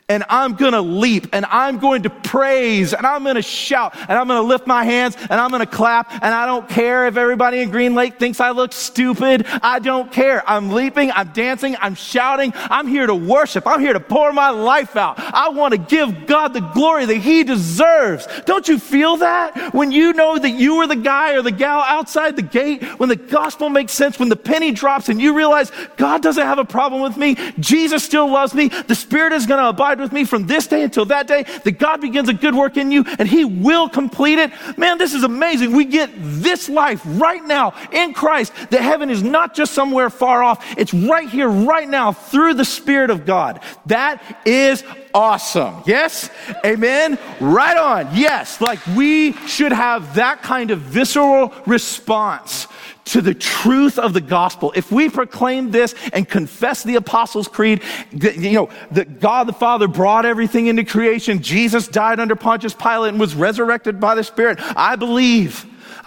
[0.09, 4.27] and I'm to leap and I'm going to praise and I'm to shout and I'm
[4.29, 7.71] to lift my hands and I'm to clap and I don't care if everybody in
[7.71, 9.45] Green Lake thinks I look stupid.
[9.61, 10.47] I don't care.
[10.49, 12.53] I'm leaping, I'm dancing, I'm shouting.
[12.55, 13.67] I'm here to worship.
[13.67, 15.19] I'm here to pour my life out.
[15.19, 18.27] I want to give God the glory that he deserves.
[18.45, 19.73] Don't you feel that?
[19.73, 23.09] When you know that you were the guy or the gal outside the gate, when
[23.09, 26.65] the gospel makes sense, when the penny drops and you realize God doesn't have a
[26.65, 30.47] problem with me, Jesus still loves me, the Spirit is going to with me from
[30.47, 33.45] this day until that day, that God begins a good work in you and He
[33.45, 34.51] will complete it.
[34.77, 35.71] Man, this is amazing.
[35.71, 40.43] We get this life right now in Christ, that heaven is not just somewhere far
[40.43, 43.61] off, it's right here, right now, through the Spirit of God.
[43.85, 44.83] That is
[45.13, 45.83] awesome.
[45.85, 46.29] Yes?
[46.65, 47.17] Amen?
[47.39, 48.15] Right on.
[48.15, 48.61] Yes.
[48.61, 52.67] Like we should have that kind of visceral response
[53.07, 57.81] to the truth of the gospel, if we proclaim this and confess the Apostles' Creed,
[58.11, 63.11] you know, that God the Father brought everything into creation, Jesus died under Pontius Pilate
[63.11, 65.65] and was resurrected by the Spirit, I believe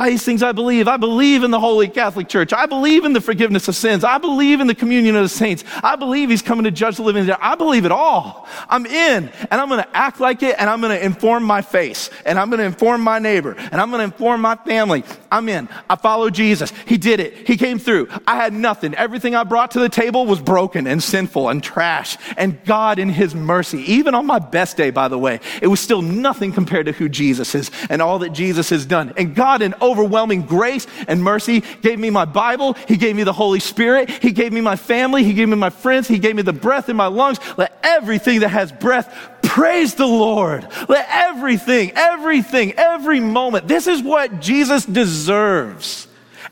[0.09, 0.89] these things I believe.
[0.89, 2.53] I believe in the Holy Catholic Church.
[2.53, 4.05] I believe in the forgiveness of sins.
[4.05, 5.65] I believe in the communion of the saints.
[5.83, 7.41] I believe He's coming to judge the living and the dead.
[7.43, 8.49] I believe it all.
[8.69, 11.63] I'm in, and I'm going to act like it, and I'm going to inform my
[11.63, 15.05] face, and I'm going to inform my neighbor, and I'm going to inform my family.
[15.31, 15.69] I'm in.
[15.89, 16.73] I follow Jesus.
[16.87, 17.47] He did it.
[17.47, 18.09] He came through.
[18.27, 18.95] I had nothing.
[18.95, 22.17] Everything I brought to the table was broken and sinful and trash.
[22.37, 25.81] And God, in His mercy, even on my best day, by the way, it was
[25.81, 29.13] still nothing compared to who Jesus is and all that Jesus has done.
[29.17, 32.75] And God, in overwhelming grace and mercy gave me my Bible.
[32.89, 34.11] He gave me the Holy Spirit.
[34.11, 35.25] He gave me my family.
[35.25, 36.09] He gave me my friends.
[36.09, 37.39] He gave me the breath in my lungs.
[37.57, 40.67] Let everything that has breath praise the Lord.
[40.89, 43.69] Let everything, everything, every moment.
[43.69, 46.07] This is what Jesus deserves.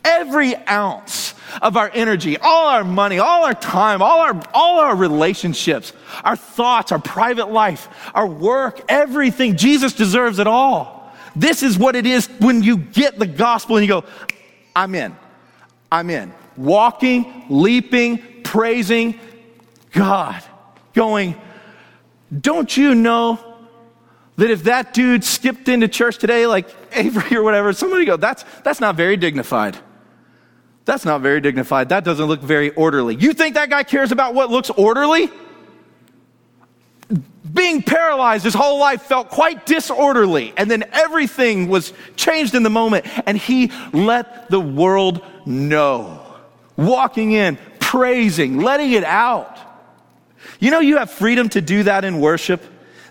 [0.04, 4.94] Every ounce of our energy, all our money, all our time, all our, all our
[4.94, 5.92] relationships,
[6.24, 9.56] our thoughts, our private life, our work, everything.
[9.56, 10.97] Jesus deserves it all.
[11.38, 14.04] This is what it is when you get the gospel and you go,
[14.74, 15.16] I'm in.
[15.90, 16.34] I'm in.
[16.56, 19.18] Walking, leaping, praising
[19.92, 20.42] God.
[20.94, 21.40] Going,
[22.36, 23.38] don't you know
[24.36, 28.44] that if that dude skipped into church today, like Avery or whatever, somebody go, that's,
[28.64, 29.78] that's not very dignified.
[30.86, 31.90] That's not very dignified.
[31.90, 33.14] That doesn't look very orderly.
[33.14, 35.30] You think that guy cares about what looks orderly?
[37.52, 40.52] Being paralyzed his whole life felt quite disorderly.
[40.56, 43.06] And then everything was changed in the moment.
[43.26, 46.24] And he let the world know.
[46.76, 49.58] Walking in, praising, letting it out.
[50.60, 52.62] You know, you have freedom to do that in worship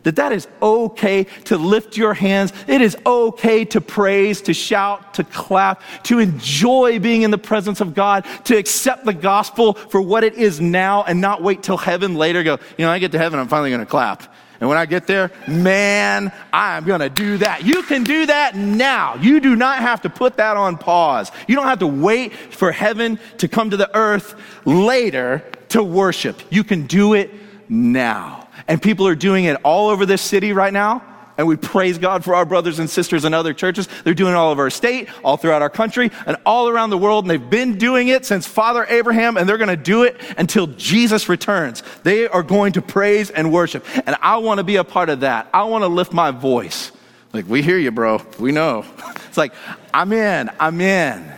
[0.04, 2.54] that that is okay to lift your hands.
[2.68, 7.82] It is okay to praise, to shout, to clap, to enjoy being in the presence
[7.82, 11.78] of God, to accept the gospel for what it is now and not wait till
[11.78, 12.44] heaven later.
[12.44, 14.34] Go, you know, I get to heaven, I'm finally going to clap.
[14.60, 17.64] And when I get there, man, I'm going to do that.
[17.64, 19.16] You can do that now.
[19.16, 21.32] You do not have to put that on pause.
[21.48, 24.36] You don't have to wait for heaven to come to the earth
[24.66, 26.42] later to worship.
[26.50, 27.32] You can do it
[27.70, 28.47] now.
[28.68, 31.04] And people are doing it all over this city right now.
[31.38, 33.88] And we praise God for our brothers and sisters in other churches.
[34.04, 36.98] They're doing it all over our state, all throughout our country, and all around the
[36.98, 37.26] world.
[37.26, 40.66] And they've been doing it since Father Abraham, and they're going to do it until
[40.66, 41.84] Jesus returns.
[42.02, 43.86] They are going to praise and worship.
[44.08, 45.48] And I want to be a part of that.
[45.54, 46.92] I want to lift my voice.
[47.34, 48.22] Like, we hear you, bro.
[48.40, 48.84] We know.
[49.28, 49.54] It's like,
[49.94, 51.32] I'm in, I'm in.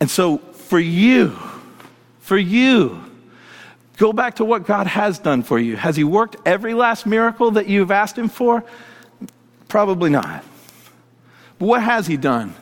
[0.00, 1.38] And so for you,
[2.18, 3.00] for you,
[3.96, 5.76] Go back to what God has done for you.
[5.76, 8.64] Has He worked every last miracle that you've asked Him for?
[9.68, 10.44] Probably not.
[11.58, 12.54] But what has He done?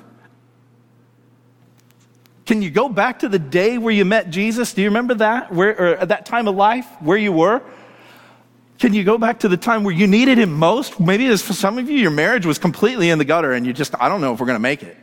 [2.45, 4.75] Can you go back to the day where you met Jesus?
[4.75, 5.53] Do you remember that?
[5.53, 7.63] Where, or at that time of life, where you were?
[8.79, 10.99] Can you go back to the time where you needed Him most?
[10.99, 13.95] Maybe for some of you, your marriage was completely in the gutter and you just,
[14.01, 14.97] I don't know if we're going to make it.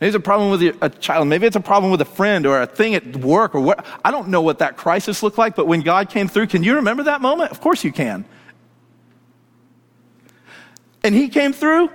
[0.00, 1.28] Maybe it's a problem with a child.
[1.28, 3.84] Maybe it's a problem with a friend or a thing at work or what.
[4.02, 6.76] I don't know what that crisis looked like, but when God came through, can you
[6.76, 7.50] remember that moment?
[7.50, 8.24] Of course you can.
[11.04, 11.90] And He came through.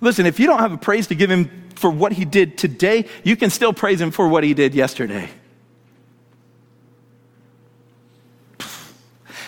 [0.00, 3.06] Listen, if you don't have a praise to give Him for what He did today,
[3.24, 5.28] you can still praise Him for what He did yesterday.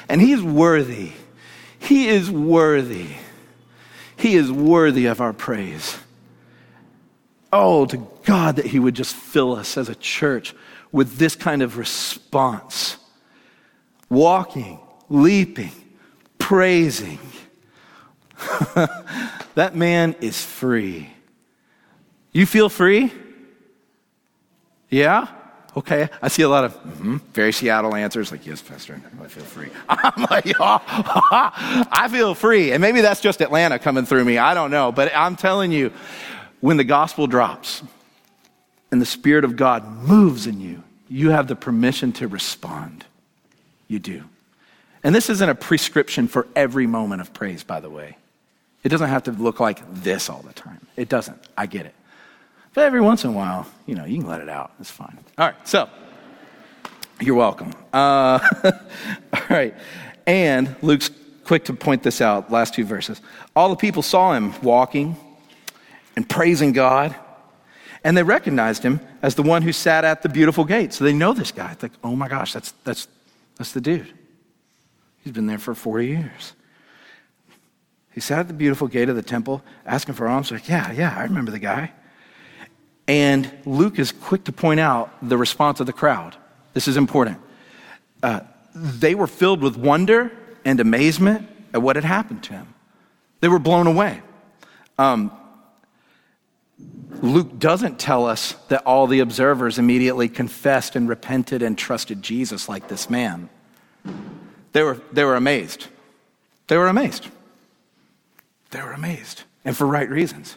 [0.08, 1.12] And He's worthy.
[1.78, 3.06] He is worthy.
[4.16, 5.96] He is worthy of our praise.
[7.56, 10.54] Oh, to God that He would just fill us as a church
[10.90, 12.96] with this kind of response
[14.10, 15.70] walking, leaping,
[16.36, 17.20] praising.
[19.54, 21.08] that man is free.
[22.32, 23.12] You feel free?
[24.90, 25.28] Yeah?
[25.76, 26.08] Okay.
[26.22, 29.70] I see a lot of mm-hmm, very Seattle answers like, yes, Pastor, I feel free.
[29.88, 30.80] I'm like, oh,
[31.92, 32.72] I feel free.
[32.72, 34.38] And maybe that's just Atlanta coming through me.
[34.38, 34.92] I don't know.
[34.92, 35.92] But I'm telling you,
[36.64, 37.82] when the gospel drops
[38.90, 43.04] and the Spirit of God moves in you, you have the permission to respond.
[43.86, 44.24] You do.
[45.02, 48.16] And this isn't a prescription for every moment of praise, by the way.
[48.82, 50.80] It doesn't have to look like this all the time.
[50.96, 51.38] It doesn't.
[51.54, 51.94] I get it.
[52.72, 54.72] But every once in a while, you know, you can let it out.
[54.80, 55.18] It's fine.
[55.36, 55.86] All right, so
[57.20, 57.74] you're welcome.
[57.92, 58.38] Uh,
[59.34, 59.74] all right.
[60.26, 61.10] And Luke's
[61.44, 63.20] quick to point this out, last two verses.
[63.54, 65.14] All the people saw him walking
[66.16, 67.14] and praising God.
[68.02, 70.92] And they recognized him as the one who sat at the beautiful gate.
[70.92, 71.72] So they know this guy.
[71.72, 73.08] It's like, oh my gosh, that's, that's,
[73.56, 74.12] that's the dude.
[75.22, 76.52] He's been there for 40 years.
[78.12, 80.50] He sat at the beautiful gate of the temple asking for alms.
[80.50, 81.92] Like, yeah, yeah, I remember the guy.
[83.08, 86.36] And Luke is quick to point out the response of the crowd.
[86.74, 87.38] This is important.
[88.22, 88.40] Uh,
[88.74, 90.32] they were filled with wonder
[90.64, 92.74] and amazement at what had happened to him.
[93.40, 94.22] They were blown away.
[94.98, 95.32] Um,
[97.22, 102.68] Luke doesn't tell us that all the observers immediately confessed and repented and trusted Jesus
[102.68, 103.48] like this man.
[104.72, 105.86] They were, they were amazed.
[106.66, 107.28] They were amazed.
[108.70, 110.56] They were amazed, and for right reasons.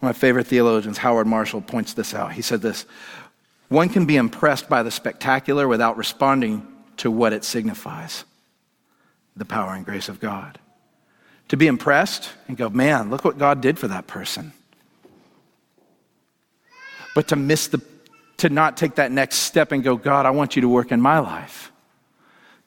[0.00, 2.32] One of my favorite theologians, Howard Marshall, points this out.
[2.32, 2.86] He said this
[3.68, 8.24] One can be impressed by the spectacular without responding to what it signifies
[9.36, 10.58] the power and grace of God.
[11.48, 14.52] To be impressed and go, man, look what God did for that person
[17.14, 17.82] but to miss the,
[18.38, 21.00] to not take that next step and go, God, I want you to work in
[21.00, 21.72] my life.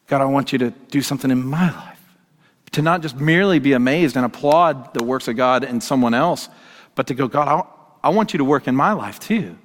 [0.07, 1.99] God, I want you to do something in my life.
[2.73, 6.49] To not just merely be amazed and applaud the works of God in someone else,
[6.93, 7.47] but to go, God,
[8.03, 9.57] I, I want you to work in my life too.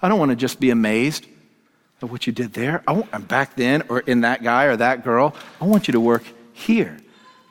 [0.00, 1.26] I don't want to just be amazed
[2.00, 2.82] at what you did there.
[2.86, 5.34] I want, back then, or in that guy or that girl.
[5.60, 6.22] I want you to work
[6.52, 6.96] here.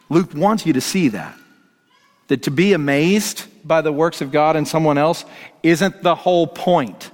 [0.09, 1.37] Luke wants you to see that.
[2.27, 5.23] That to be amazed by the works of God in someone else
[5.63, 7.11] isn't the whole point.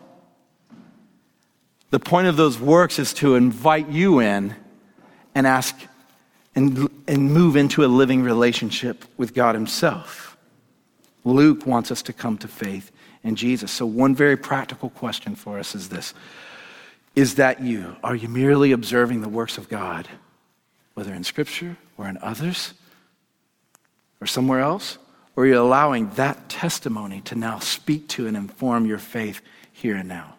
[1.92, 4.56] The point of those works is to invite you in
[5.36, 5.76] and ask
[6.56, 10.38] and, and move into a living relationship with God Himself.
[11.24, 12.92] Luke wants us to come to faith
[13.24, 13.72] in Jesus.
[13.72, 16.14] So, one very practical question for us is this
[17.16, 17.96] Is that you?
[18.04, 20.08] Are you merely observing the works of God,
[20.94, 22.74] whether in Scripture or in others
[24.20, 24.98] or somewhere else?
[25.36, 30.08] Are you allowing that testimony to now speak to and inform your faith here and
[30.08, 30.36] now?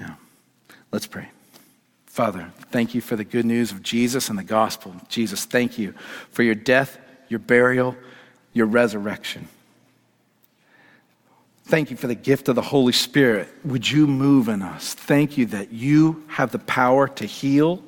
[0.00, 0.14] Yeah.
[0.90, 1.28] Let's pray.
[2.06, 4.94] Father, thank you for the good news of Jesus and the gospel.
[5.08, 5.92] Jesus, thank you
[6.30, 6.96] for your death,
[7.28, 7.96] your burial,
[8.52, 9.48] your resurrection.
[11.66, 13.48] Thank you for the gift of the Holy Spirit.
[13.64, 14.92] Would you move in us?
[14.92, 17.82] Thank you that you have the power to heal.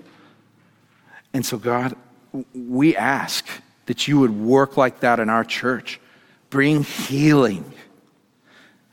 [1.34, 1.94] And so, God,
[2.54, 3.46] we ask
[3.84, 6.00] that you would work like that in our church.
[6.48, 7.70] Bring healing,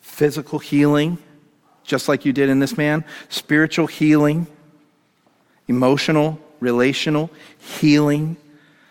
[0.01, 1.17] physical healing,
[1.85, 4.47] just like you did in this man, spiritual healing,
[5.69, 8.35] emotional, relational healing.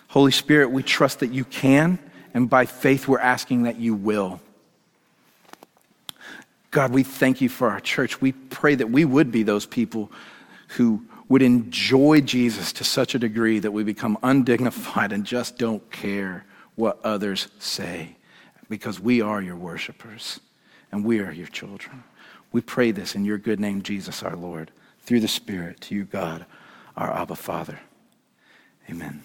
[0.09, 1.99] Holy Spirit, we trust that you can,
[2.33, 4.41] and by faith, we're asking that you will.
[6.73, 8.21] God, we thank you for our church.
[8.21, 10.11] We pray that we would be those people
[10.69, 15.89] who would enjoy Jesus to such a degree that we become undignified and just don't
[15.91, 16.45] care
[16.75, 18.17] what others say
[18.71, 20.41] because we are your worshipers
[20.91, 22.05] and we are your children.
[22.53, 24.71] We pray this in your good name, Jesus our Lord,
[25.01, 26.47] through the Spirit, to you, God,
[26.97, 27.81] our Abba Father.
[28.89, 29.25] Amen.